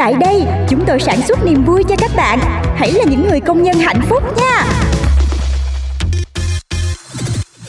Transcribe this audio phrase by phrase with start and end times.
[0.00, 2.38] Tại đây, chúng tôi sản xuất niềm vui cho các bạn.
[2.76, 4.64] Hãy là những người công nhân hạnh phúc nha.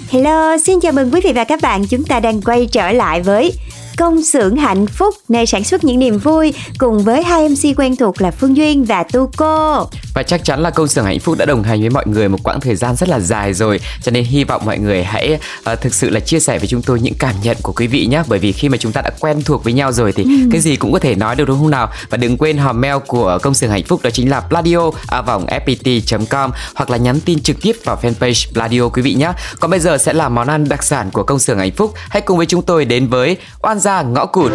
[0.09, 1.85] Hello, xin chào mừng quý vị và các bạn.
[1.89, 3.53] Chúng ta đang quay trở lại với
[4.01, 7.95] công xưởng hạnh phúc nơi sản xuất những niềm vui cùng với hai MC quen
[7.95, 9.87] thuộc là Phương Duyên và Tu Cô.
[10.13, 12.37] Và chắc chắn là công xưởng hạnh phúc đã đồng hành với mọi người một
[12.43, 13.79] quãng thời gian rất là dài rồi.
[14.03, 15.39] Cho nên hy vọng mọi người hãy
[15.71, 18.05] uh, thực sự là chia sẻ với chúng tôi những cảm nhận của quý vị
[18.05, 20.29] nhé Bởi vì khi mà chúng ta đã quen thuộc với nhau rồi thì ừ.
[20.51, 21.89] cái gì cũng có thể nói được đúng không nào?
[22.09, 24.91] Và đừng quên hòm mail của công xưởng hạnh phúc đó chính là pladio
[25.25, 29.71] vòng fpt.com Hoặc là nhắn tin trực tiếp vào fanpage Pladio quý vị nhé Còn
[29.71, 31.93] bây giờ sẽ là món ăn đặc sản của công xưởng hạnh phúc.
[32.09, 34.51] Hãy cùng với chúng tôi đến với oan gia ngõ cụt.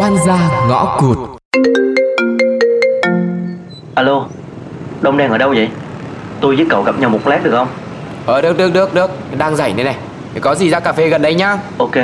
[0.00, 1.18] Oan gia ngõ cụt.
[3.94, 4.26] Alo,
[5.00, 5.68] Đông đang ở đâu vậy?
[6.40, 7.68] Tôi với cậu gặp nhau một lát được không?
[8.26, 9.10] Ờ được được được được.
[9.38, 9.96] Đang rảnh đây này.
[10.34, 11.58] Thì có gì ra cà phê gần đây nhá.
[11.78, 11.94] Ok.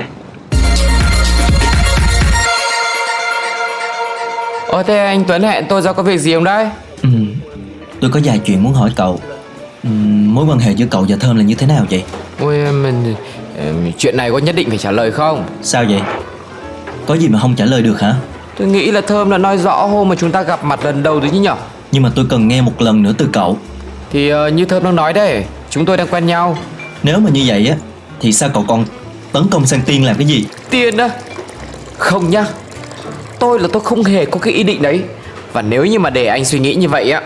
[4.68, 6.68] Ờ thế anh Tuấn hẹn tôi ra có việc gì không đấy?
[7.02, 7.08] Ừ,
[8.00, 9.20] tôi có vài chuyện muốn hỏi cậu
[9.82, 12.04] Mối quan hệ giữa cậu và Thơm là như thế nào vậy?
[12.40, 13.14] Ôi mình
[13.98, 16.00] Chuyện này có nhất định phải trả lời không Sao vậy?
[17.06, 18.14] Có gì mà không trả lời được hả?
[18.58, 21.20] Tôi nghĩ là Thơm đã nói rõ hôm mà chúng ta gặp mặt lần đầu
[21.20, 21.54] rồi chứ nhở
[21.92, 23.58] Nhưng mà tôi cần nghe một lần nữa từ cậu
[24.12, 26.58] Thì uh, như Thơm đang nói đấy Chúng tôi đang quen nhau
[27.02, 27.76] Nếu mà như vậy á
[28.20, 28.84] Thì sao cậu còn
[29.32, 30.46] tấn công sang Tiên làm cái gì?
[30.70, 31.08] Tiên á
[31.98, 32.44] Không nhá
[33.38, 35.02] Tôi là tôi không hề có cái ý định đấy
[35.52, 37.22] Và nếu như mà để anh suy nghĩ như vậy á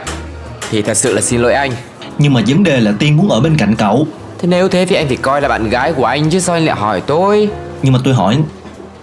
[0.70, 1.72] Thì thật sự là xin lỗi anh
[2.18, 4.06] Nhưng mà vấn đề là Tiên muốn ở bên cạnh cậu.
[4.38, 6.64] Thế nếu thế thì anh phải coi là bạn gái của anh chứ sao anh
[6.64, 7.48] lại hỏi tôi?
[7.82, 8.38] Nhưng mà tôi hỏi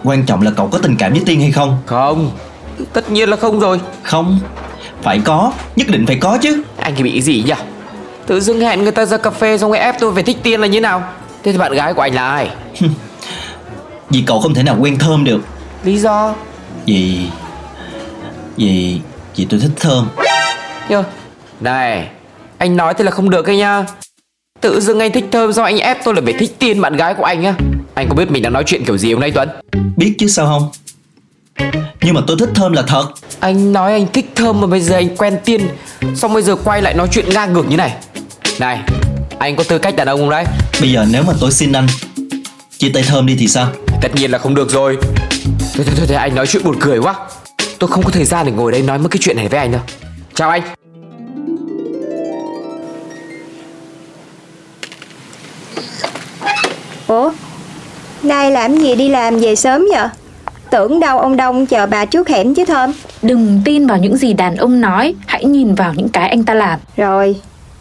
[0.04, 1.78] Quan trọng là cậu có tình cảm với Tiên hay không?
[1.86, 2.32] Không.
[2.94, 3.80] Tất nhiên là không rồi.
[4.04, 4.40] Không.
[5.02, 5.52] Phải có.
[5.76, 6.64] Nhất định phải có chứ.
[6.78, 7.54] Anh thì bị cái gì nhỉ?
[8.26, 10.62] Tự dưng hẹn người ta ra cà phê xong rồi ép tôi phải thích Tiên
[10.62, 11.04] là như nào?
[11.44, 12.50] Thế thì bạn gái của anh là ai?
[14.10, 15.42] Vì cậu không thể nào quen Thơm được.
[15.84, 16.34] Lý do?
[16.86, 17.28] Vì
[18.58, 19.00] Vì
[19.36, 20.08] Vì tôi thích Thơm.
[20.90, 21.04] Nhờ.
[21.62, 22.08] Này
[22.64, 23.86] Anh nói thế là không được ấy nha
[24.62, 27.14] Tự dưng anh thích Thơm do anh ép tôi là phải thích Tiên bạn gái
[27.14, 27.54] của anh á?
[27.94, 29.50] Anh có biết mình đang nói chuyện kiểu gì hôm nay Tuấn?
[29.98, 30.72] Biết chứ sao không?
[32.02, 33.06] Nhưng mà tôi thích Thơm là thật.
[33.40, 35.62] Anh nói anh thích Thơm mà bây giờ anh quen Tiên
[36.16, 37.96] Xong bây giờ quay lại nói chuyện ngang ngược như này.
[38.60, 38.82] Này
[39.40, 40.46] Anh có tư cách đàn ông không đấy?
[40.82, 41.88] Bây giờ nếu mà tôi xin anh
[42.78, 43.68] Chia tay Thơm đi thì sao?
[44.02, 44.98] Tất nhiên là không được rồi.
[45.76, 47.16] Thôi thôi thôi, thôi anh nói chuyện buồn cười quá.
[47.80, 49.72] Tôi không có thời gian để ngồi đây nói mấy cái chuyện này với anh
[49.72, 49.82] đâu.
[50.36, 50.62] Chào anh
[58.44, 60.08] nay làm gì đi làm về sớm vậy?
[60.70, 62.94] Tưởng đâu ông Đông chờ bà trước hẻm chứ Thơm.
[63.22, 66.54] Đừng tin vào những gì đàn ông nói Hãy nhìn vào những cái anh ta
[66.54, 66.80] làm.
[66.98, 67.36] Rồi,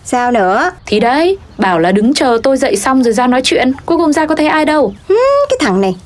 [0.05, 0.71] sao nữa?
[0.87, 4.12] Thì đấy, bảo là đứng chờ tôi dậy xong rồi ra nói chuyện Cuối cùng
[4.12, 4.95] ra có thấy ai đâu.
[5.09, 5.17] Hmm,
[5.49, 5.97] cái thằng này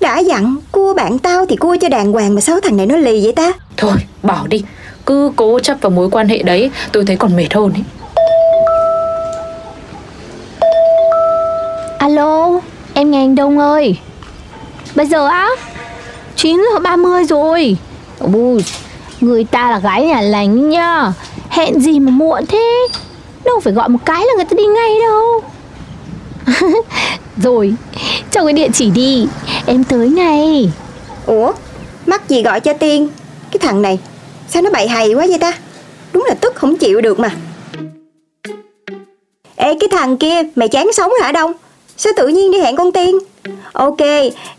[0.00, 2.96] Đã dặn cua bạn tao thì cua cho đàng hoàng Mà sao thằng này nó
[2.96, 3.52] lì vậy ta?
[3.76, 4.62] Thôi, bỏ đi
[5.06, 7.82] Cứ cố chấp vào mối quan hệ đấy Tôi thấy còn mệt hơn ấy
[11.98, 12.60] Alo,
[12.96, 13.98] em nghe anh Đông ơi.
[14.94, 15.48] Bây giờ á
[16.36, 17.76] 9 giờ 30 rồi.
[18.18, 18.64] Ui,
[19.20, 21.12] người ta là gái nhà lành nhá.
[21.48, 22.88] Hẹn gì mà muộn thế?
[23.44, 25.42] Đâu phải gọi một cái là người ta đi ngay đâu.
[27.36, 27.74] Rồi,
[28.30, 29.26] cho cái địa chỉ đi.
[29.66, 30.70] Em tới ngay.
[31.26, 31.52] Ủa,
[32.06, 33.08] mắc gì gọi cho Tiên?
[33.50, 33.98] Cái thằng này
[34.48, 35.52] Sao nó bậy hay quá vậy ta?
[36.12, 37.30] Đúng là tức không chịu được mà.
[39.56, 41.52] Ê cái thằng kia Mày chán sống hả Đông?
[41.96, 43.18] Sao tự nhiên đi hẹn con Tiên?
[43.72, 44.00] Ok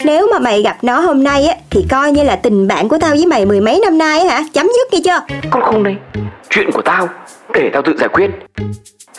[0.04, 2.98] Nếu mà mày gặp nó hôm nay á Thì coi như là tình bạn của
[3.02, 4.44] tao với mày mười mấy năm nay á hả?
[4.54, 5.36] Chấm dứt nghe chưa?
[5.52, 5.96] Không không đây
[6.50, 7.08] Chuyện của tao
[7.54, 8.30] Để tao tự giải quyết.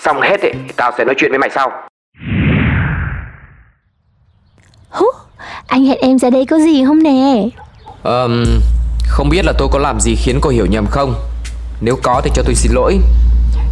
[0.02, 1.72] Xong hết ấy, thì tao sẽ nói chuyện với mày sau.
[4.90, 5.06] Hú,
[5.66, 7.44] anh hẹn em ra đây có gì không nè?
[8.02, 8.44] Ờm
[9.08, 11.14] Không biết là tôi có làm gì khiến cô hiểu nhầm không?
[11.80, 12.98] Nếu có thì cho tôi xin lỗi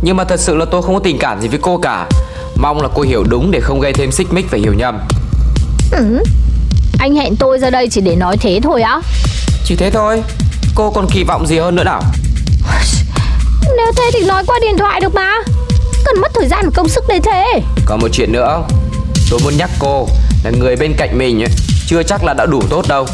[0.03, 2.07] Nhưng mà thật sự là tôi không có tình cảm gì với cô cả.
[2.57, 4.99] Mong là cô hiểu đúng để không gây thêm xích mích và hiểu nhầm.
[5.93, 6.23] Ừ.
[6.99, 9.01] Anh hẹn tôi ra đây chỉ để nói thế thôi á.
[9.65, 10.23] Chỉ thế thôi.
[10.75, 12.03] Cô còn kỳ vọng gì hơn nữa nào?
[13.77, 15.33] Nếu thế thì nói qua điện thoại được mà.
[16.05, 17.61] Cần mất thời gian và công sức để thế.
[17.87, 18.63] Còn một chuyện nữa.
[19.31, 20.09] Tôi muốn nhắc cô
[20.45, 21.51] là người bên cạnh mình ấy,
[21.87, 23.07] chưa chắc là đã đủ tốt đâu.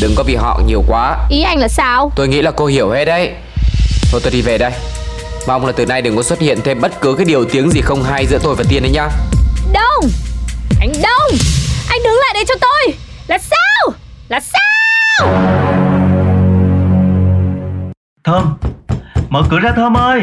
[0.00, 1.16] Đừng có vì họ nhiều quá.
[1.30, 2.12] Ý anh là sao?
[2.16, 3.30] Tôi nghĩ là cô hiểu hết đấy.
[4.12, 4.72] Thôi tôi đi về đây
[5.48, 7.80] Mong là từ nay đừng có xuất hiện thêm bất cứ cái điều tiếng gì
[7.80, 9.08] không hay giữa tôi và Tiên đấy nhá.
[9.72, 10.10] Đông!
[10.80, 11.38] Anh Đông!
[11.88, 12.94] Anh đứng lại đây cho tôi!
[13.26, 13.94] Là sao?
[14.28, 15.28] Là sao?
[18.24, 18.56] Thơm
[19.28, 20.22] Mở cửa ra Thơm ơi.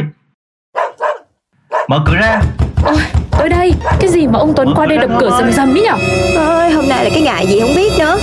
[1.89, 2.41] Mở cửa ra.
[2.85, 3.01] Ôi,
[3.31, 5.95] tới đây Cái gì mà ông Tuấn qua đây đập cửa rầm rầm ý nhở?
[6.37, 8.17] Ơi hôm nay là cái ngày gì không biết nữa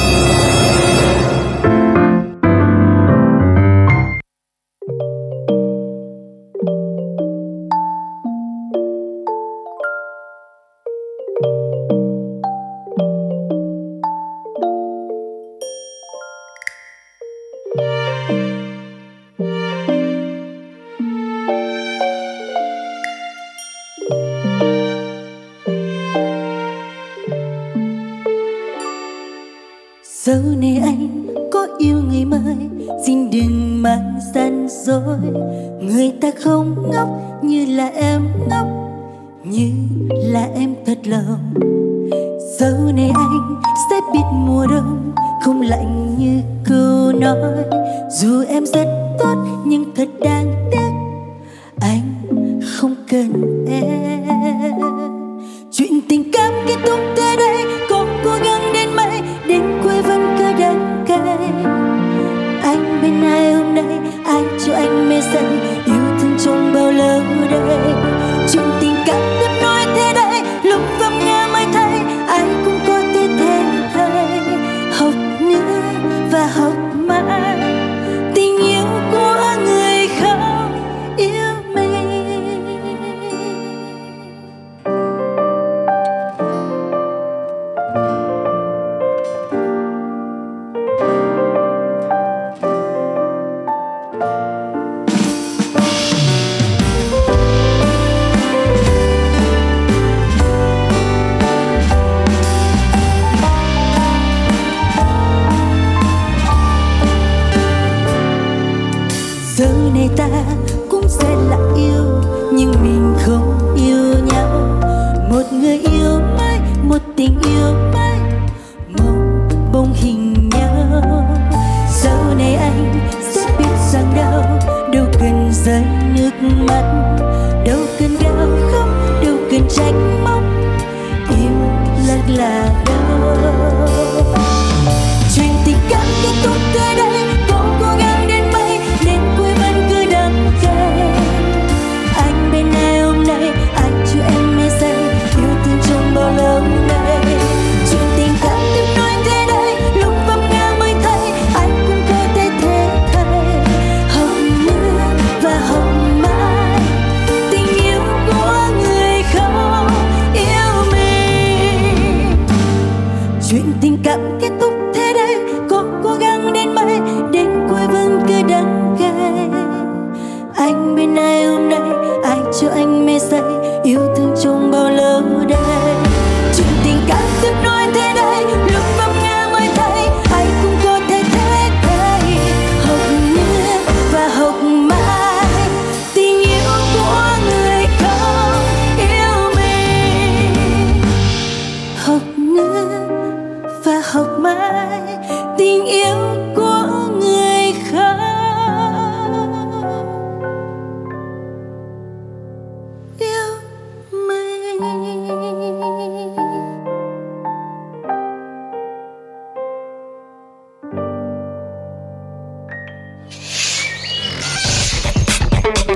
[76.94, 77.81] và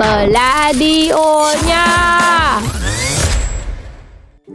[0.07, 2.61] Pladio nha.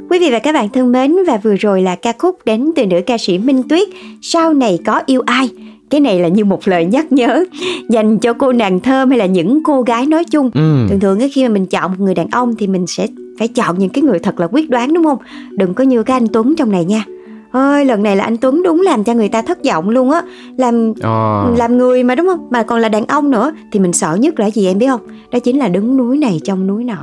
[0.09, 2.85] Quý vị và các bạn thân mến và vừa rồi là ca khúc đến từ
[2.85, 3.87] nữ ca sĩ Minh Tuyết
[4.21, 5.49] Sau này có yêu ai.
[5.89, 7.43] Cái này là như một lời nhắc nhớ
[7.89, 10.51] dành cho cô nàng thơm hay là những cô gái nói chung.
[10.53, 10.85] Ừ.
[10.89, 13.07] thường thường khi mà mình chọn một người đàn ông thì mình sẽ
[13.39, 15.17] phải chọn những cái người thật là quyết đoán đúng không?
[15.51, 17.03] Đừng có như cái anh Tuấn trong này nha
[17.51, 20.21] ơi lần này là anh Tuấn đúng làm cho người ta thất vọng luôn á.
[20.57, 21.45] Làm Ờ.
[21.57, 22.47] làm người mà đúng không?
[22.49, 23.51] Mà còn là đàn ông nữa.
[23.71, 25.01] Thì mình sợ nhất là gì em biết không?
[25.31, 26.97] Đó chính là đứng núi này trong núi nọ.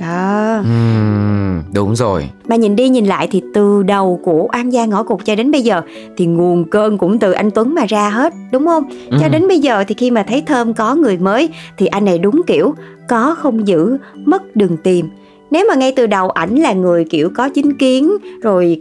[0.00, 0.56] Đó.
[0.64, 2.28] Ừm, đúng rồi.
[2.48, 5.50] mà nhìn đi nhìn lại thì từ đầu của An gia ngõ cụt cho đến
[5.50, 5.82] bây giờ
[6.16, 8.84] thì nguồn cơn cũng từ anh Tuấn mà ra hết đúng không?
[9.10, 9.28] Cho Ừ.
[9.32, 12.42] đến bây giờ thì khi mà thấy Thơm có người mới thì anh này đúng
[12.46, 12.74] kiểu
[13.08, 15.08] có không giữ mất đừng tìm.
[15.50, 18.10] Nếu mà ngay từ đầu ảnh là người kiểu có chính kiến
[18.42, 18.80] rồi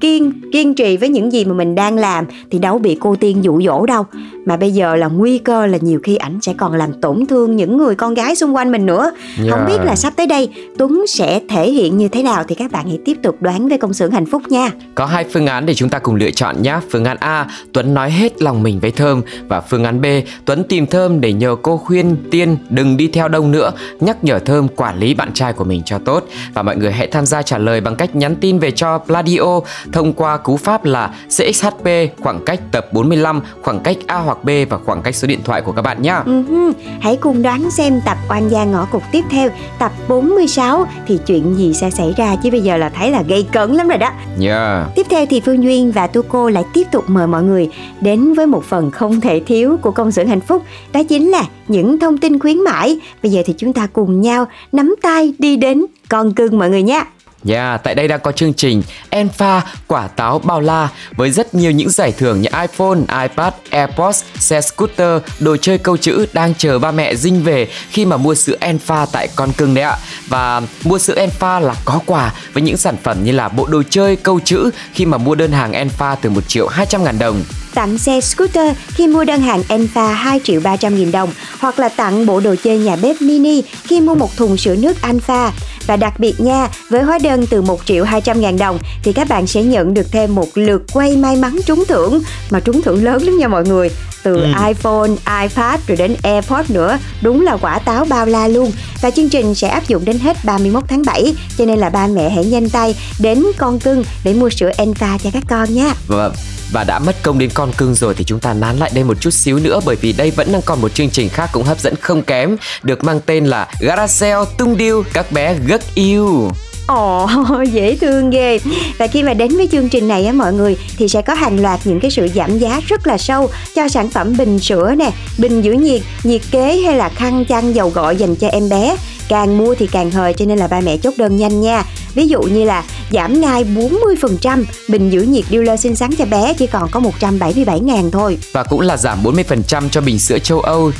[0.00, 3.44] kiên kiên trì với những gì mà mình đang làm thì đâu bị cô tiên
[3.44, 4.04] dụ dỗ đâu
[4.46, 7.56] mà bây giờ là nguy cơ là nhiều khi ảnh sẽ còn làm tổn thương
[7.56, 9.68] những người con gái xung quanh mình nữa không Yeah.
[9.68, 12.86] biết là sắp tới đây Tuấn sẽ thể hiện như thế nào thì các bạn
[12.88, 15.74] hãy tiếp tục đoán với công xưởng hạnh phúc nha Có hai phương án để
[15.74, 16.80] chúng ta cùng lựa chọn nhé.
[16.90, 20.06] Phương án A, Tuấn nói hết lòng mình với Thơm và phương án B,
[20.44, 24.38] Tuấn tìm Thơm để nhờ cô khuyên Tiên đừng đi theo đông nữa, nhắc nhở
[24.38, 26.24] Thơm quản lý bạn trai của mình cho tốt.
[26.54, 29.60] Và mọi người hãy tham gia trả lời bằng cách nhắn tin về cho Pladio
[29.92, 31.88] thông qua cú pháp là CXHP
[32.20, 35.62] khoảng cách tập 45, khoảng cách A hoặc B và khoảng cách số điện thoại
[35.62, 36.16] của các bạn nhé.
[36.26, 41.18] Ừm, Hãy cùng đoán xem tập oan gia ngõ cục tiếp theo Tập 46 thì
[41.26, 43.98] chuyện gì sẽ xảy ra Chứ bây giờ là thấy là gây cấn lắm rồi
[43.98, 44.86] đó Yeah.
[44.94, 47.70] Tiếp theo thì Phương Duyên và Tu Cô lại tiếp tục mời mọi người
[48.00, 51.44] Đến với một phần không thể thiếu của công xưởng hạnh phúc Đó chính là
[51.68, 55.56] những thông tin khuyến mãi Bây giờ thì chúng ta cùng nhau nắm tay đi
[55.56, 57.04] đến con cưng mọi người nha
[57.46, 61.70] Yeah, tại đây đang có chương trình Enfa quả táo bao la với rất nhiều
[61.70, 66.78] những giải thưởng như iPhone, iPad, AirPods, xe scooter, đồ chơi câu chữ đang chờ
[66.78, 69.96] ba mẹ dinh về khi mà mua sữa Enfa tại con cưng đấy ạ.
[70.28, 73.82] Và mua sữa Enfa là có quà với những sản phẩm như là bộ đồ
[73.90, 77.42] chơi câu chữ khi mà mua đơn hàng Enfa từ 1 triệu 200 ngàn đồng
[77.78, 81.88] tặng xe scooter khi mua đơn hàng Enfa 2 triệu 300 nghìn đồng hoặc là
[81.88, 85.52] tặng bộ đồ chơi nhà bếp mini khi mua một thùng sữa nước Alpha.
[85.86, 89.28] Và đặc biệt nha, với hóa đơn từ 1 triệu 200 ngàn đồng thì các
[89.28, 93.04] bạn sẽ nhận được thêm một lượt quay may mắn trúng thưởng mà trúng thưởng
[93.04, 93.90] lớn lắm nha mọi người.
[94.22, 94.46] Từ Ừ.
[94.66, 95.10] iPhone,
[95.42, 98.72] iPad rồi đến AirPods nữa, đúng là quả táo bao la luôn.
[99.02, 102.06] Và chương trình sẽ áp dụng đến hết 31 tháng 7, cho nên là ba
[102.06, 105.94] mẹ hãy nhanh tay đến con cưng để mua sữa Enfa cho các con nha.
[106.06, 106.30] Và
[106.72, 109.20] và đã mất công đến con cưng rồi thì chúng ta nán lại đây một
[109.20, 111.80] chút xíu nữa bởi vì đây vẫn đang còn một chương trình khác cũng hấp
[111.80, 116.50] dẫn không kém được mang tên là Garacel tung điêu các bé rất yêu.
[116.86, 117.28] Ồ,
[117.72, 118.58] dễ thương ghê.
[118.98, 121.62] Và khi mà đến với chương trình này á mọi người Thì sẽ có hàng
[121.62, 125.10] loạt những cái sự giảm giá rất là sâu Cho sản phẩm bình sữa nè
[125.38, 128.96] Bình giữ nhiệt, nhiệt kế hay là khăn chăn dầu gội dành cho em bé.
[129.28, 131.84] Càng mua thì càng hời cho nên là ba mẹ chốt đơn nhanh nha.
[132.18, 136.54] Ví dụ như là giảm ngay 40% Bình giữ nhiệt điêu xinh xắn cho bé
[136.58, 138.38] chỉ còn có 177 ngàn thôi.
[138.52, 140.92] Và cũng là giảm 40% cho bình sữa châu Âu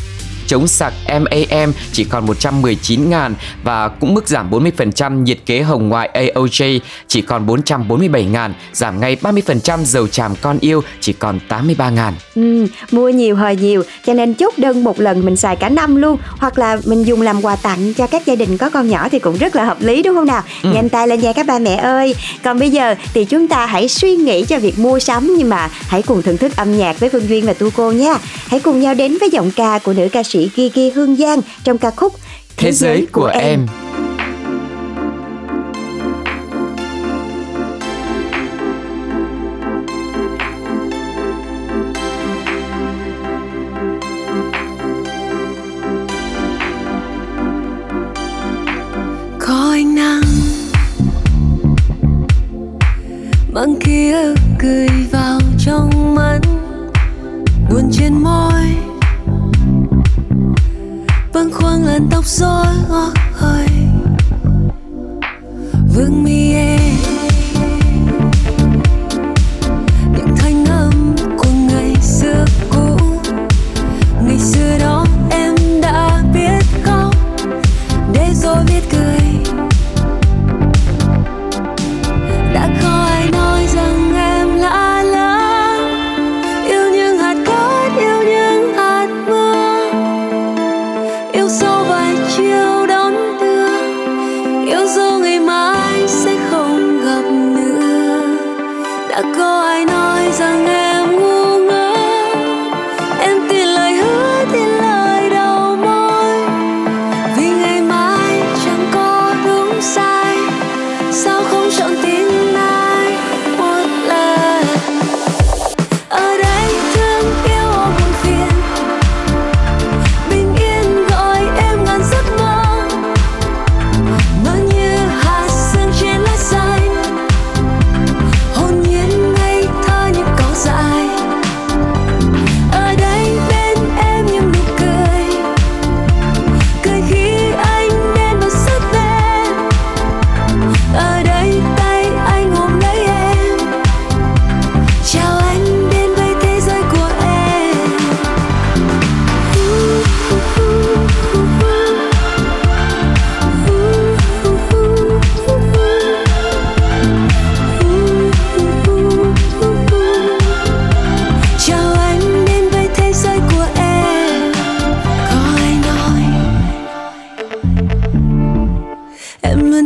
[0.48, 5.88] chống sặc MAM chỉ còn 119 ngàn và cũng mức giảm 40% nhiệt kế hồng
[5.88, 11.40] ngoại AOJ chỉ còn 447 ngàn, giảm ngay 30% dầu tràm con yêu chỉ còn
[11.48, 12.14] 83 ngàn.
[12.34, 15.96] Ừ, mua nhiều hời nhiều cho nên chốt đơn một lần mình xài cả năm
[15.96, 19.08] luôn hoặc là mình dùng làm quà tặng cho các gia đình có con nhỏ
[19.08, 20.42] thì cũng rất là hợp lý đúng không nào?
[20.62, 22.14] Nhanh tay lên nha các ba mẹ ơi.
[22.44, 25.68] Còn bây giờ thì chúng ta hãy suy nghĩ cho việc mua sắm nhưng mà
[25.88, 28.14] hãy cùng thưởng thức âm nhạc với Phương Duyên và Tu Cô nha.
[28.46, 31.78] Hãy cùng nhau đến với giọng ca của nữ ca sĩ Gigi Hương Giang trong
[31.78, 32.12] ca khúc
[32.56, 33.66] Thế giới của em.
[33.66, 34.07] có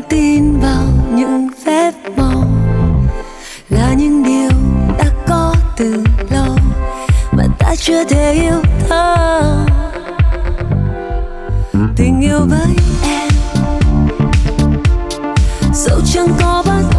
[0.08, 2.44] tin vào những phép màu
[3.68, 4.50] là những điều
[4.98, 6.56] đã có từ lâu
[7.32, 9.66] mà ta chưa thể yêu thương
[11.96, 13.28] tình yêu với em,
[15.74, 16.91] dẫu chẳng có bao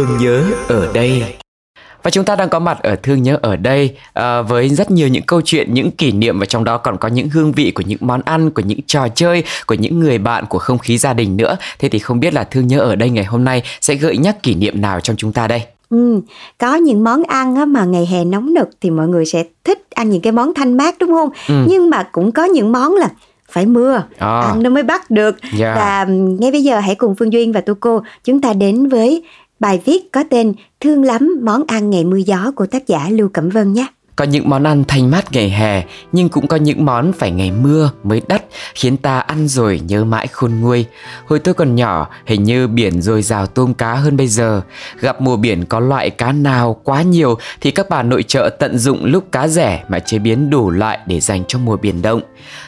[0.00, 1.24] thương nhớ ở đây
[2.02, 5.08] và chúng ta đang có mặt ở Thương Nhớ ở đây à, với rất nhiều
[5.08, 7.82] những câu chuyện, những kỷ niệm và trong đó còn có những hương vị của
[7.86, 11.12] những món ăn, của những trò chơi, của những người bạn, của không khí gia
[11.12, 11.56] đình nữa.
[11.78, 14.42] Thế thì không biết là Thương Nhớ ở đây ngày hôm nay sẽ gợi nhắc
[14.42, 15.62] kỷ niệm nào trong chúng ta đây?
[15.90, 16.20] Ừ,
[16.58, 19.86] có những món ăn á, mà ngày hè nóng nực thì mọi người sẽ thích
[19.94, 21.30] ăn những cái món thanh mát đúng không?
[21.48, 21.64] Ừ.
[21.68, 23.08] Nhưng mà cũng có những món là
[23.50, 24.40] phải mưa À.
[24.40, 25.36] ăn nó mới bắt được.
[25.58, 25.76] Yeah.
[25.76, 28.88] Và ừm, ngay bây giờ hãy cùng Phương Duyên và Tu Cô chúng ta đến
[28.88, 29.22] với
[29.60, 33.28] bài viết có tên Thương lắm món ăn ngày mưa gió của tác giả Lưu
[33.28, 33.86] Cẩm Vân nhé.
[34.16, 37.50] Có những món ăn thanh mát ngày hè, Nhưng cũng có những món phải ngày
[37.50, 38.44] mưa mới đắt,
[38.74, 40.86] Khiến ta ăn rồi nhớ mãi khôn nguôi.
[41.26, 44.62] Hồi tôi còn nhỏ, Hình như biển dồi dào tôm cá hơn bây giờ.
[45.00, 48.78] Gặp mùa biển có loại cá nào quá nhiều Thì các bà nội trợ tận
[48.78, 52.20] dụng lúc cá rẻ Mà chế biến đủ loại để dành cho mùa biển động.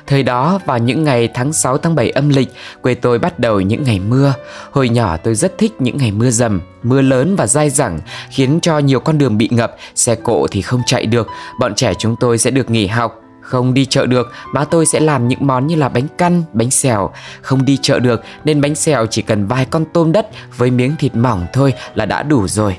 [0.06, 2.48] Thời đó, vào những ngày tháng 6 tháng 7 âm lịch,
[2.82, 4.34] Quê tôi bắt đầu những ngày mưa.
[4.70, 6.60] Hồi nhỏ tôi rất thích những ngày mưa dầm.
[6.82, 10.62] Mưa lớn và dai dẳng Khiến cho nhiều con đường bị ngập Xe cộ thì
[10.62, 11.28] không chạy được
[11.60, 15.00] Bọn trẻ chúng tôi sẽ được nghỉ học không đi chợ được, má tôi sẽ
[15.00, 17.10] làm những món như là bánh căn, bánh xèo.
[17.42, 20.96] Không đi chợ được nên bánh xèo chỉ cần vài con tôm đất với miếng
[20.98, 22.76] thịt mỏng thôi là đã đủ rồi.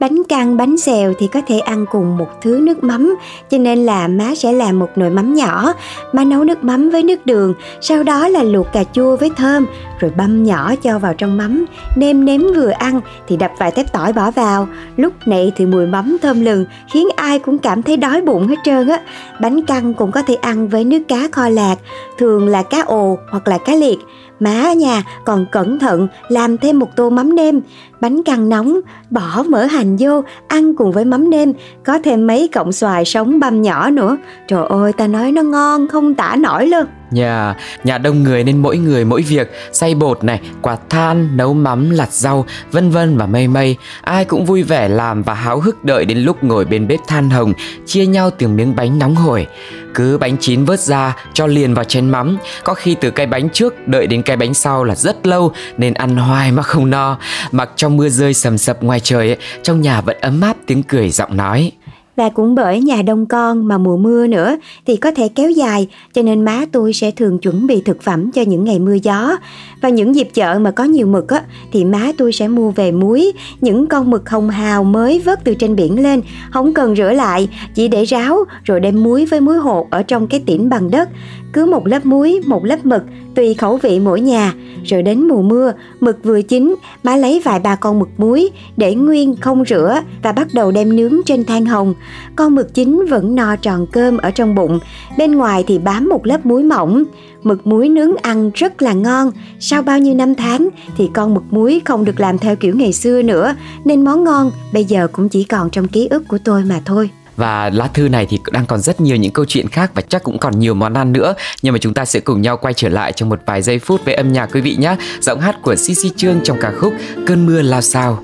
[0.00, 3.16] Bánh căn, bánh xèo thì có thể ăn cùng một thứ nước mắm
[3.50, 5.72] Cho nên là má sẽ làm một nồi mắm nhỏ.
[6.12, 9.66] Má nấu nước mắm với nước đường Sau đó là luộc cà chua với thơm
[10.00, 11.64] Rồi băm nhỏ cho vào trong mắm.
[11.96, 14.68] Nêm nếm vừa ăn thì đập vài tép tỏi bỏ vào.
[14.96, 18.56] Lúc này thì mùi mắm thơm lừng Khiến ai cũng cảm thấy đói bụng hết
[18.64, 19.00] trơn á.
[19.40, 21.78] Bánh căn cũng có thể ăn với nước cá kho lạc
[22.18, 23.98] Thường là cá ồ hoặc là cá liệt.
[24.44, 27.60] Má ở nhà còn cẩn thận làm thêm một tô mắm nêm
[28.04, 28.80] Bánh căn nóng,
[29.10, 31.52] bỏ mỡ hành vô, ăn cùng với mắm nêm,
[31.84, 34.16] có thêm mấy cọng xoài sống băm nhỏ nữa.
[34.48, 36.84] Trời ơi, ta nói nó ngon không tả nổi luôn.
[37.14, 41.54] Nhà, nhà đông người nên mỗi người mỗi việc, xay bột này, quạt than, nấu
[41.54, 43.76] mắm, lặt rau, vân vân và mây mây.
[44.02, 47.30] Ai cũng vui vẻ làm và háo hức đợi đến lúc ngồi bên bếp than
[47.30, 47.52] hồng,
[47.86, 49.46] chia nhau từng miếng bánh nóng hổi.
[49.94, 52.36] Cứ bánh chín vớt ra, cho liền vào chén mắm.
[52.64, 55.94] Có khi từ cái bánh trước đợi đến cái bánh sau là rất lâu nên
[55.94, 57.18] ăn hoài mà không no.
[57.52, 60.82] Mặc trong mưa rơi sầm sập ngoài trời, ấy, trong nhà vẫn ấm áp tiếng
[60.82, 61.72] cười giọng nói.
[62.16, 65.88] Và cũng bởi nhà đông con mà mùa mưa nữa thì có thể kéo dài,
[66.12, 69.36] cho nên má tôi sẽ thường chuẩn bị thực phẩm cho những ngày mưa gió.
[69.84, 71.42] Và những dịp chợ mà có nhiều mực á
[71.72, 75.54] thì má tôi sẽ mua về muối, những con mực hồng hào mới vớt từ
[75.54, 79.58] trên biển lên, không cần rửa lại, chỉ để ráo rồi đem muối với muối
[79.58, 81.08] hột ở trong cái tỉn bằng đất.
[81.52, 83.02] cứ một lớp muối, một lớp mực,
[83.34, 84.54] tùy khẩu vị mỗi nhà.
[84.84, 88.94] Rồi đến mùa mưa, mực vừa chín, má lấy vài ba con mực muối, để
[88.94, 91.94] nguyên không rửa và bắt đầu đem nướng trên than hồng.
[92.36, 94.78] Con mực chín vẫn no tròn cơm ở trong bụng,
[95.18, 97.04] bên ngoài thì bám một lớp muối mỏng.
[97.44, 99.30] Mực muối nướng ăn rất là ngon.
[99.60, 102.92] Sau bao nhiêu năm tháng thì con mực muối không được làm theo kiểu ngày
[102.92, 103.54] xưa nữa,
[103.84, 107.10] nên món ngon bây giờ cũng chỉ còn trong ký ức của tôi mà thôi.
[107.36, 110.22] Và lá thư này thì đang còn rất nhiều những câu chuyện khác và chắc
[110.22, 112.88] cũng còn nhiều món ăn nữa Nhưng mà chúng ta sẽ cùng nhau quay trở
[112.88, 115.76] lại trong một vài giây phút với âm nhạc quý vị nhé Giọng hát của
[115.76, 116.92] Sisi Trương trong ca khúc
[117.26, 118.22] Cơn mưa lao sao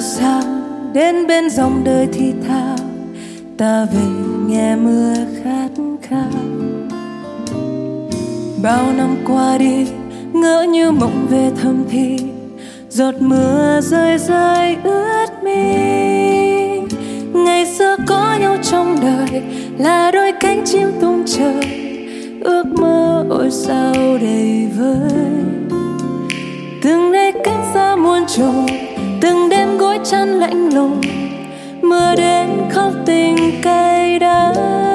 [0.00, 0.42] sao sao
[0.92, 2.76] đến bên dòng đời thì thào
[3.56, 4.02] ta về
[4.46, 5.68] nghe mưa khát
[6.02, 6.30] khao.
[8.62, 9.86] Bao năm qua đi,
[10.32, 12.18] ngỡ như mộng về thầm thì,
[12.88, 15.74] giọt mưa rơi rơi ướt mi.
[17.32, 19.42] Ngày xưa có nhau trong đời
[19.78, 21.90] là đôi cánh chim tung trời.
[22.40, 25.20] Ước mơ ôi sao đầy vơi.
[26.82, 28.66] Từng ngày cách xa muôn trùng
[29.20, 31.00] từng đêm gối chăn lạnh lùng
[31.82, 34.87] mưa đến khóc tình cay đắng.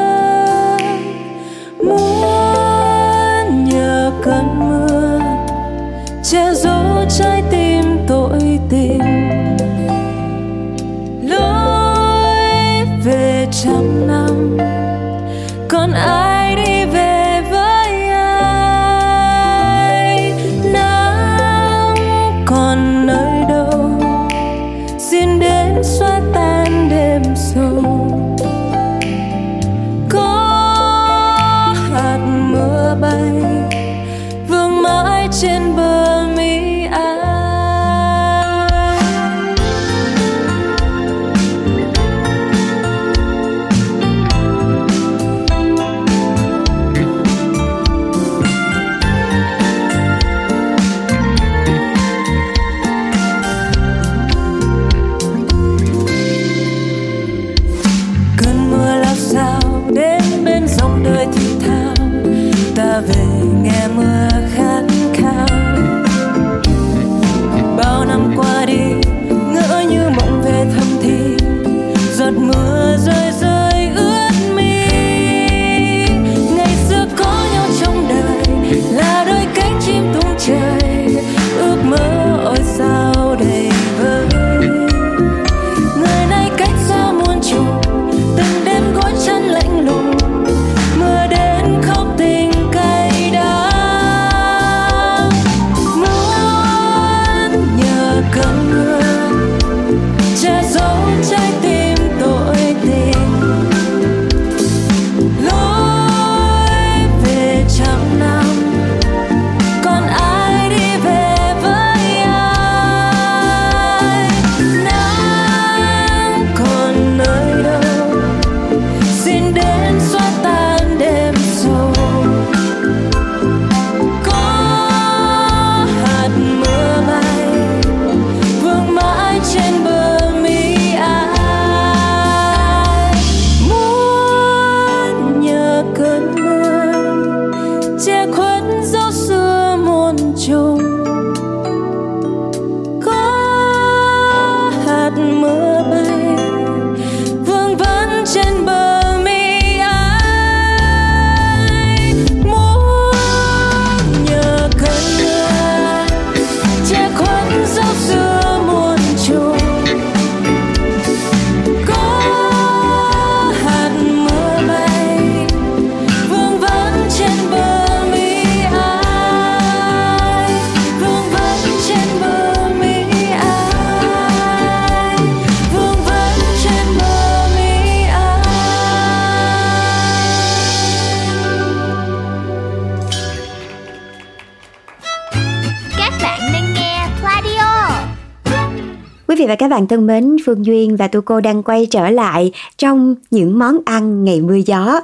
[189.43, 192.51] Vị và các bạn thân mến, Phương Duyên và Tu Cô đang quay trở lại
[192.77, 195.01] trong những món ăn ngày mưa gió.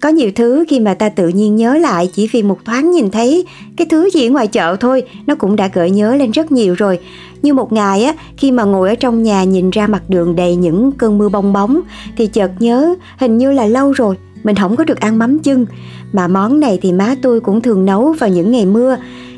[0.00, 3.10] Có nhiều thứ khi mà ta tự nhiên nhớ lại chỉ vì một thoáng nhìn
[3.10, 3.44] thấy
[3.76, 6.74] cái thứ gì ở ngoài chợ thôi, nó cũng đã gợi nhớ lên rất nhiều
[6.74, 6.98] rồi.
[7.42, 10.56] Như một ngày á, khi mà ngồi ở trong nhà nhìn ra mặt đường đầy
[10.56, 11.80] những cơn mưa bong bóng
[12.16, 15.66] thì chợt nhớ hình như là lâu rồi mình không có được ăn mắm chưng
[16.12, 18.96] mà món này thì má tôi cũng thường nấu vào những ngày mưa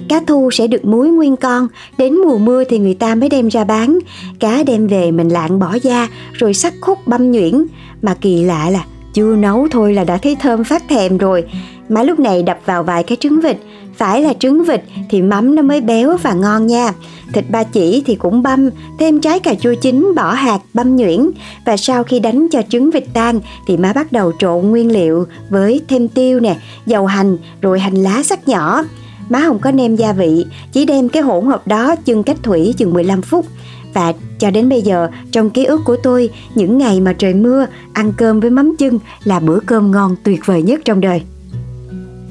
[0.08, 3.48] cá thu sẽ được muối nguyên con, đến mùa mưa thì người ta mới đem
[3.48, 3.98] ra bán.
[4.38, 7.66] Cá đem về mình lạng bỏ da, rồi sắc khúc băm nhuyễn.
[8.02, 8.84] Mà kỳ lạ là
[9.14, 11.44] chưa nấu thôi là đã thấy thơm phát thèm rồi.
[11.88, 13.56] Má lúc này đập vào vài cái trứng vịt.
[13.96, 16.92] Phải là trứng vịt thì mắm nó mới béo và ngon nha.
[17.32, 21.30] Thịt ba chỉ thì cũng băm, thêm trái cà chua chín, bỏ hạt, băm nhuyễn.
[21.64, 25.26] Và sau khi đánh cho trứng vịt tan thì má bắt đầu trộn nguyên liệu
[25.50, 28.84] với thêm tiêu nè, dầu hành, rồi hành lá sắc nhỏ
[29.30, 32.74] má không có nêm gia vị, chỉ đem cái hỗn hợp đó chưng cách thủy
[32.78, 33.46] chừng 15 phút.
[33.94, 37.66] Và cho đến bây giờ, trong ký ức của tôi, những ngày mà trời mưa,
[37.92, 41.22] ăn cơm với mắm chưng là bữa cơm ngon tuyệt vời nhất trong đời.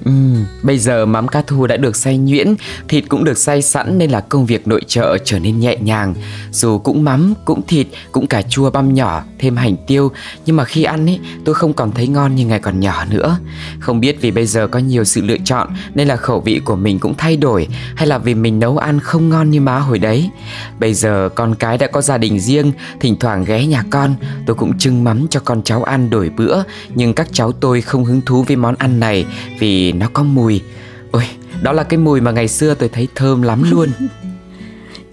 [0.05, 0.12] Ừ,
[0.63, 2.55] bây giờ mắm cá thu đã được xay nhuyễn,
[2.88, 6.13] thịt cũng được xay sẵn nên là công việc nội trợ trở nên nhẹ nhàng.
[6.51, 10.12] Dù cũng mắm, cũng thịt, cũng cà chua băm nhỏ, thêm hành tiêu,
[10.45, 13.38] nhưng mà khi ăn ấy, tôi không còn thấy ngon như ngày còn nhỏ nữa.
[13.79, 16.75] Không biết vì bây giờ có nhiều sự lựa chọn nên là khẩu vị của
[16.75, 19.99] mình cũng thay đổi hay là vì mình nấu ăn không ngon như má hồi
[19.99, 20.29] đấy.
[20.79, 24.55] Bây giờ con cái đã có gia đình riêng, thỉnh thoảng ghé nhà con, tôi
[24.55, 26.63] cũng trưng mắm cho con cháu ăn đổi bữa,
[26.95, 29.25] nhưng các cháu tôi không hứng thú với món ăn này
[29.59, 30.62] vì nó có mùi.
[31.12, 31.23] Ôi,
[31.62, 33.89] đó là cái mùi mà ngày xưa tôi thấy thơm lắm luôn.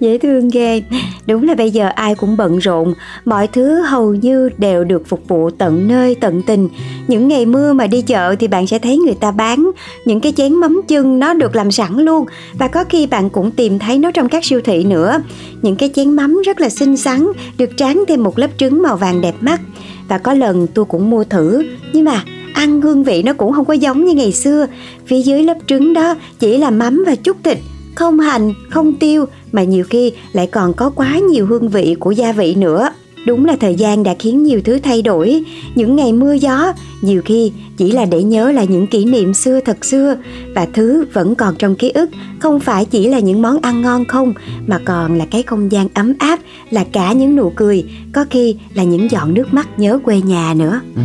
[0.01, 0.83] Dễ thương ghê.
[1.27, 2.95] Đúng là bây giờ ai cũng bận rộn.
[3.25, 6.69] Mọi thứ hầu như đều được phục vụ tận nơi, tận tình.
[7.09, 9.71] Những ngày mưa mà đi chợ thì bạn sẽ thấy người ta bán.
[10.05, 12.27] Những cái chén mắm chưng nó được làm sẵn luôn.
[12.59, 15.23] Và có khi bạn cũng tìm thấy nó trong các siêu thị nữa.
[15.63, 17.27] Những cái chén mắm rất là xinh xắn,
[17.59, 19.61] được tráng thêm một lớp trứng màu vàng đẹp mắt.
[20.09, 21.63] Và có lần tôi cũng mua thử.
[21.93, 22.23] Nhưng mà
[22.57, 24.67] ăn hương vị nó cũng không có giống như ngày xưa.
[25.07, 27.59] Phía dưới lớp trứng đó chỉ là mắm và chút thịt,
[27.95, 32.11] không hành, không tiêu, mà nhiều khi lại còn có quá nhiều hương vị của
[32.11, 32.89] gia vị nữa
[33.27, 35.45] đúng là thời gian đã khiến nhiều thứ thay đổi.
[35.75, 39.61] Những ngày mưa gió nhiều khi chỉ là để nhớ lại những kỷ niệm xưa
[39.61, 40.17] thật xưa.
[40.55, 42.11] Và thứ vẫn còn trong ký ức
[42.41, 44.33] không phải chỉ là những món ăn ngon không
[44.67, 46.39] mà còn là cái không gian ấm áp
[46.71, 50.55] là cả những nụ cười có khi là những giọt nước mắt nhớ quê nhà
[50.57, 50.81] nữa.
[50.97, 51.03] Ừ.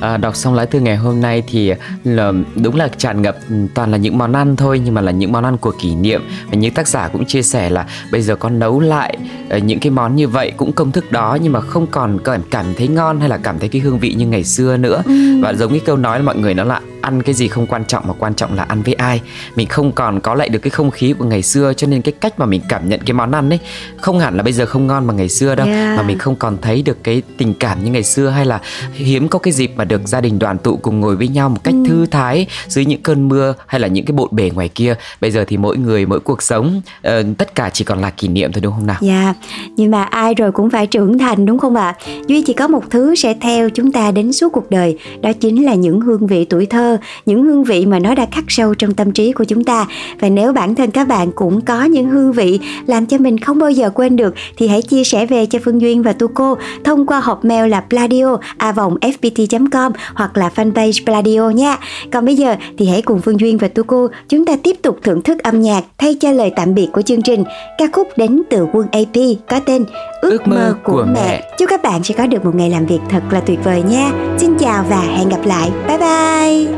[0.00, 1.72] à, đọc xong lá thư ngày hôm nay thì
[2.04, 3.36] là đúng là tràn ngập
[3.74, 6.22] toàn là những món ăn thôi nhưng mà là những món ăn của kỷ niệm.
[6.50, 9.80] Và những tác giả cũng chia sẻ là bây giờ con nấu lại ờ, những
[9.80, 12.88] cái món như vậy cũng công thức đó nhưng mà không còn cảm cảm thấy
[12.88, 15.40] ngon hay là cảm thấy cái hương vị như ngày xưa nữa ừ.
[15.42, 17.84] và giống như câu nói là mọi người nó là ăn cái gì không quan
[17.84, 19.20] trọng mà quan trọng là ăn với ai
[19.56, 22.12] mình không còn có lại được cái không khí của ngày xưa cho nên cái
[22.20, 23.58] cách mà mình cảm nhận cái món ăn ấy
[23.96, 25.96] không hẳn là bây giờ không ngon bằng ngày xưa đâu yeah.
[25.96, 28.60] mà mình không còn thấy được cái tình cảm như ngày xưa hay là
[28.94, 31.64] hiếm có cái dịp mà được gia đình đoàn tụ cùng ngồi với nhau một
[31.64, 31.84] cách ừ.
[31.88, 35.30] thư thái dưới những cơn mưa hay là những cái bộn bề ngoài kia bây
[35.30, 38.52] giờ thì mỗi người mỗi cuộc sống uh, tất cả chỉ còn là kỷ niệm
[38.52, 39.36] thôi đúng không nào dạ yeah.
[39.76, 42.14] nhưng mà ai rồi cũng phải trưởng thành đúng không ạ à?
[42.26, 45.64] duy chỉ có một thứ sẽ theo chúng ta đến suốt cuộc đời đó chính
[45.64, 46.93] là những hương vị tuổi thơ
[47.26, 49.86] những hương vị mà nó đã khắc sâu trong tâm trí của chúng ta
[50.20, 53.58] và nếu bản thân các bạn cũng có những hương vị làm cho mình không
[53.58, 56.54] bao giờ quên được thì hãy chia sẻ về cho Phương Duyên và Tuco
[56.84, 61.78] thông qua hộp mail là pladio fpt.com hoặc là fanpage Pladio nha.
[62.12, 65.22] Còn bây giờ thì hãy cùng Phương Duyên và Tuco chúng ta tiếp tục thưởng
[65.22, 67.44] thức âm nhạc thay cho lời tạm biệt của chương trình.
[67.78, 69.16] Ca khúc đến từ quân AP
[69.48, 69.84] có tên
[70.20, 71.12] Ước, Ước mơ, mơ của, của mẹ.
[71.14, 71.50] mẹ.
[71.58, 74.10] Chúc các bạn sẽ có được một ngày làm việc thật là tuyệt vời nha.
[74.38, 75.70] Xin chào và hẹn gặp lại.
[75.88, 76.74] Bye bye.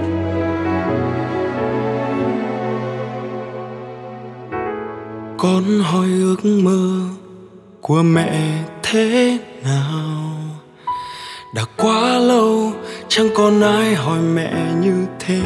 [5.38, 7.00] con hỏi ước mơ
[7.80, 10.36] của mẹ thế nào
[11.54, 12.72] đã quá lâu,
[13.08, 15.40] chẳng còn ai hỏi mẹ như thế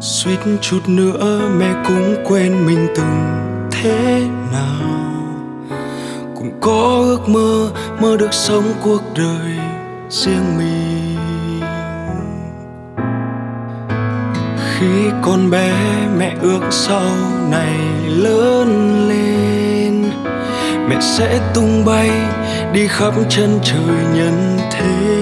[0.00, 3.24] suýt chút nữa mẹ cũng quên mình từng
[3.70, 4.22] thế
[4.52, 5.13] nào
[6.44, 9.58] cũng có ước mơ mơ được sống cuộc đời
[10.10, 11.60] riêng mình.
[14.58, 15.72] Khi con bé
[16.18, 17.10] mẹ ước sau
[17.50, 18.68] này lớn
[19.08, 20.04] lên,
[20.88, 22.10] mẹ sẽ tung bay
[22.72, 25.20] đi khắp chân trời nhân thế.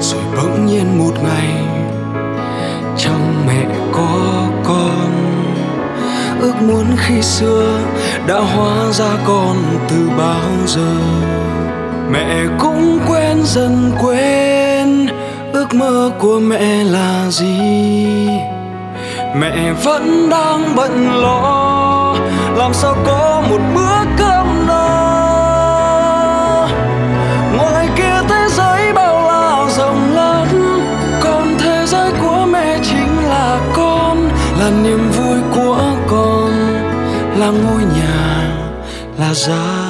[0.00, 1.61] Rồi bỗng nhiên một ngày
[6.42, 7.78] ước muốn khi xưa
[8.26, 9.56] đã hóa ra con
[9.88, 10.96] từ bao giờ.
[12.10, 15.06] Mẹ cũng quên dần quên
[15.52, 18.06] ước mơ của mẹ là gì?
[19.36, 22.16] Mẹ vẫn đang bận lo,
[22.56, 24.31] làm sao có một bữa cơm
[37.52, 38.48] ngôi nhà
[39.18, 39.81] là gia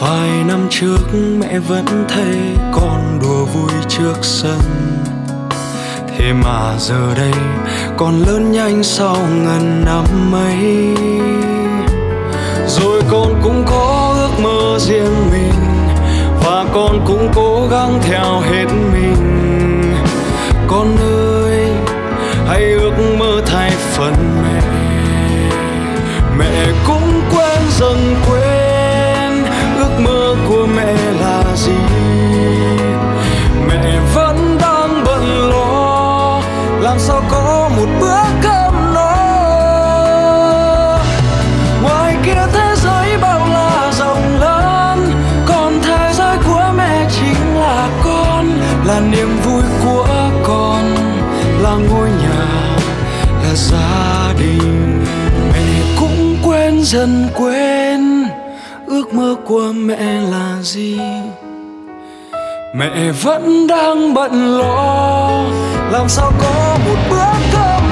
[0.00, 0.98] vài năm trước
[1.38, 2.36] mẹ vẫn thấy
[2.72, 4.60] con đùa vui trước sân.
[6.08, 7.32] Thế mà giờ đây
[7.96, 10.94] con lớn nhanh sau ngần năm mấy
[12.68, 15.88] rồi con cũng có ước mơ riêng mình,
[16.44, 19.94] và con cũng cố gắng theo hết mình.
[20.68, 20.96] Con
[21.44, 21.68] ơi,
[22.46, 24.60] hãy ước mơ thay phần mẹ.
[26.38, 28.45] Mẹ cũng quên dần quên
[56.86, 58.28] dần quên
[58.86, 60.98] ước mơ của mẹ là gì.
[62.74, 65.44] Mẹ vẫn đang bận lo,
[65.90, 67.85] làm sao có một bữa cơm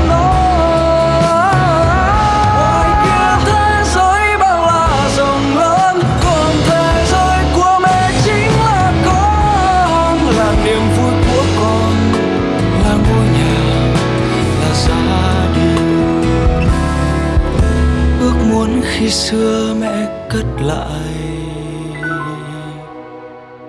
[19.04, 21.14] khi xưa mẹ cất lại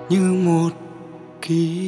[0.08, 0.70] như một
[1.42, 1.85] ký